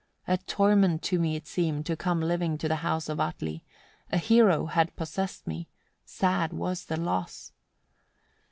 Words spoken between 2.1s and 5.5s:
living to the house of Atli. A hero had possessed